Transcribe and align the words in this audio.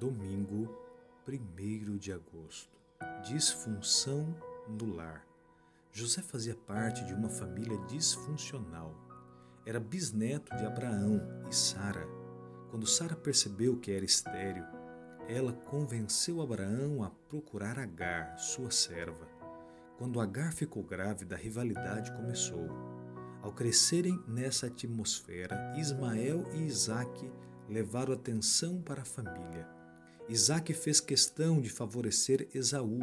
Domingo, 0.00 0.66
1 1.28 1.98
de 1.98 2.10
agosto. 2.10 2.80
Disfunção 3.22 4.34
no 4.66 4.94
lar. 4.94 5.26
José 5.92 6.22
fazia 6.22 6.54
parte 6.54 7.04
de 7.04 7.12
uma 7.12 7.28
família 7.28 7.76
disfuncional. 7.86 8.94
Era 9.66 9.78
bisneto 9.78 10.56
de 10.56 10.64
Abraão 10.64 11.20
e 11.50 11.54
Sara. 11.54 12.08
Quando 12.70 12.86
Sara 12.86 13.14
percebeu 13.14 13.76
que 13.76 13.92
era 13.92 14.02
estéril, 14.02 14.64
ela 15.28 15.52
convenceu 15.52 16.40
Abraão 16.40 17.04
a 17.04 17.10
procurar 17.28 17.78
Agar, 17.78 18.38
sua 18.38 18.70
serva. 18.70 19.28
Quando 19.98 20.18
Agar 20.18 20.54
ficou 20.54 20.82
grávida, 20.82 21.34
a 21.34 21.38
rivalidade 21.38 22.10
começou. 22.12 22.70
Ao 23.42 23.52
crescerem 23.52 24.18
nessa 24.26 24.68
atmosfera, 24.68 25.74
Ismael 25.76 26.42
e 26.54 26.62
Isaque 26.62 27.30
levaram 27.68 28.14
atenção 28.14 28.80
para 28.80 29.02
a 29.02 29.04
família 29.04 29.78
Isaac 30.30 30.72
fez 30.74 31.00
questão 31.00 31.60
de 31.60 31.68
favorecer 31.68 32.48
Esaú 32.54 33.00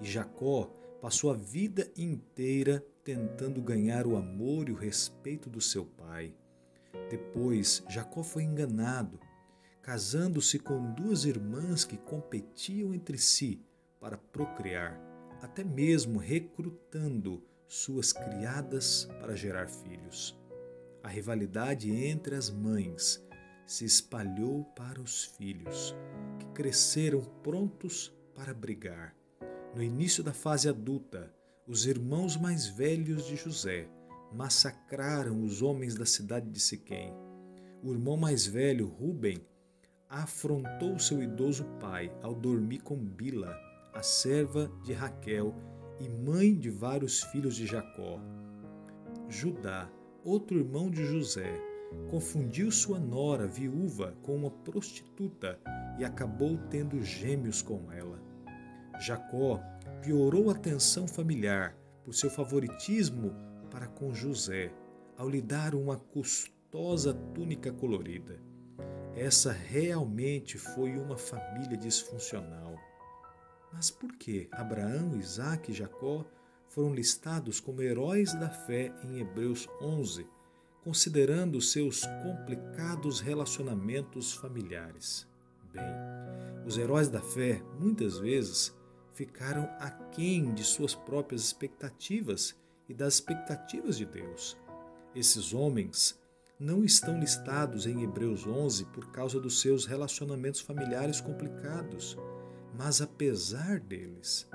e 0.00 0.08
Jacó 0.08 0.72
passou 1.02 1.32
a 1.32 1.34
vida 1.34 1.90
inteira 1.96 2.86
tentando 3.02 3.60
ganhar 3.60 4.06
o 4.06 4.16
amor 4.16 4.68
e 4.68 4.72
o 4.72 4.76
respeito 4.76 5.50
do 5.50 5.60
seu 5.60 5.84
pai. 5.84 6.32
Depois, 7.10 7.82
Jacó 7.88 8.22
foi 8.22 8.44
enganado, 8.44 9.18
casando-se 9.82 10.60
com 10.60 10.92
duas 10.94 11.24
irmãs 11.24 11.84
que 11.84 11.96
competiam 11.96 12.94
entre 12.94 13.18
si 13.18 13.60
para 13.98 14.16
procriar, 14.16 14.96
até 15.42 15.64
mesmo 15.64 16.20
recrutando 16.20 17.42
suas 17.66 18.12
criadas 18.12 19.08
para 19.20 19.34
gerar 19.34 19.68
filhos. 19.68 20.38
A 21.02 21.08
rivalidade 21.08 21.90
entre 21.90 22.36
as 22.36 22.48
mães 22.48 23.20
se 23.70 23.84
espalhou 23.84 24.64
para 24.74 25.00
os 25.00 25.26
filhos, 25.26 25.94
que 26.40 26.46
cresceram 26.46 27.20
prontos 27.40 28.12
para 28.34 28.52
brigar. 28.52 29.14
No 29.76 29.80
início 29.80 30.24
da 30.24 30.32
fase 30.32 30.68
adulta, 30.68 31.32
os 31.68 31.86
irmãos 31.86 32.36
mais 32.36 32.66
velhos 32.66 33.24
de 33.26 33.36
José 33.36 33.88
massacraram 34.32 35.44
os 35.44 35.62
homens 35.62 35.94
da 35.94 36.04
cidade 36.04 36.50
de 36.50 36.58
Siquém. 36.58 37.14
O 37.80 37.92
irmão 37.92 38.16
mais 38.16 38.44
velho, 38.44 38.88
Ruben, 38.88 39.38
afrontou 40.08 40.98
seu 40.98 41.22
idoso 41.22 41.64
pai 41.78 42.12
ao 42.22 42.34
dormir 42.34 42.80
com 42.80 42.96
Bila, 42.96 43.56
a 43.94 44.02
serva 44.02 44.68
de 44.82 44.92
Raquel 44.92 45.54
e 46.00 46.08
mãe 46.08 46.58
de 46.58 46.70
vários 46.70 47.22
filhos 47.22 47.54
de 47.54 47.66
Jacó. 47.66 48.20
Judá, 49.28 49.88
outro 50.24 50.58
irmão 50.58 50.90
de 50.90 51.06
José, 51.06 51.70
confundiu 52.10 52.70
sua 52.70 52.98
nora 52.98 53.46
viúva 53.46 54.16
com 54.22 54.36
uma 54.36 54.50
prostituta 54.50 55.58
e 55.98 56.04
acabou 56.04 56.58
tendo 56.68 57.02
gêmeos 57.02 57.62
com 57.62 57.90
ela. 57.92 58.20
Jacó 59.00 59.60
piorou 60.02 60.50
a 60.50 60.54
tensão 60.54 61.06
familiar 61.06 61.76
por 62.04 62.14
seu 62.14 62.30
favoritismo 62.30 63.34
para 63.70 63.86
com 63.86 64.12
José 64.12 64.72
ao 65.16 65.28
lhe 65.28 65.42
dar 65.42 65.74
uma 65.74 65.96
custosa 65.96 67.14
túnica 67.34 67.72
colorida. 67.72 68.40
Essa 69.14 69.52
realmente 69.52 70.56
foi 70.56 70.96
uma 70.96 71.16
família 71.16 71.76
disfuncional. 71.76 72.74
Mas 73.72 73.90
por 73.90 74.16
que 74.16 74.48
Abraão, 74.50 75.16
Isaac 75.16 75.70
e 75.70 75.74
Jacó 75.74 76.24
foram 76.68 76.94
listados 76.94 77.60
como 77.60 77.82
heróis 77.82 78.32
da 78.34 78.48
fé 78.48 78.92
em 79.04 79.20
Hebreus 79.20 79.68
11? 79.80 80.26
Considerando 80.82 81.60
seus 81.60 82.02
complicados 82.22 83.20
relacionamentos 83.20 84.32
familiares. 84.32 85.26
Bem, 85.72 85.84
os 86.66 86.78
heróis 86.78 87.08
da 87.08 87.20
fé 87.20 87.62
muitas 87.78 88.18
vezes 88.18 88.74
ficaram 89.14 89.68
aquém 89.78 90.54
de 90.54 90.64
suas 90.64 90.94
próprias 90.94 91.42
expectativas 91.42 92.56
e 92.88 92.94
das 92.94 93.14
expectativas 93.14 93.98
de 93.98 94.06
Deus. 94.06 94.56
Esses 95.14 95.52
homens 95.52 96.18
não 96.58 96.84
estão 96.84 97.18
listados 97.18 97.86
em 97.86 98.02
Hebreus 98.02 98.46
11 98.46 98.86
por 98.86 99.10
causa 99.10 99.40
dos 99.40 99.60
seus 99.60 99.86
relacionamentos 99.86 100.60
familiares 100.60 101.20
complicados, 101.20 102.16
mas 102.76 103.00
apesar 103.00 103.80
deles, 103.80 104.48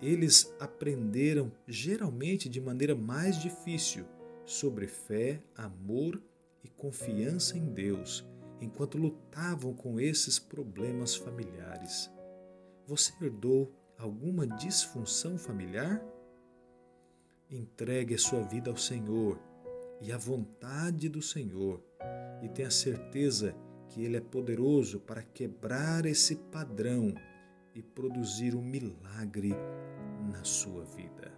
eles 0.00 0.54
aprenderam 0.60 1.52
geralmente 1.66 2.48
de 2.48 2.60
maneira 2.60 2.94
mais 2.94 3.40
difícil 3.40 4.04
sobre 4.48 4.86
fé, 4.86 5.42
amor 5.54 6.20
e 6.64 6.68
confiança 6.68 7.58
em 7.58 7.66
Deus 7.66 8.26
enquanto 8.62 8.96
lutavam 8.96 9.74
com 9.74 10.00
esses 10.00 10.38
problemas 10.38 11.14
familiares. 11.14 12.10
Você 12.86 13.12
herdou 13.22 13.70
alguma 13.98 14.46
disfunção 14.46 15.36
familiar? 15.36 16.02
Entregue 17.50 18.14
a 18.14 18.18
sua 18.18 18.42
vida 18.42 18.70
ao 18.70 18.76
Senhor 18.76 19.38
e 20.00 20.10
à 20.10 20.16
vontade 20.16 21.10
do 21.10 21.20
Senhor 21.20 21.84
e 22.42 22.48
tenha 22.48 22.70
certeza 22.70 23.54
que 23.90 24.02
Ele 24.02 24.16
é 24.16 24.20
poderoso 24.20 24.98
para 24.98 25.22
quebrar 25.22 26.06
esse 26.06 26.36
padrão 26.36 27.14
e 27.74 27.82
produzir 27.82 28.54
um 28.54 28.62
milagre 28.62 29.54
na 30.30 30.42
sua 30.42 30.84
vida. 30.84 31.37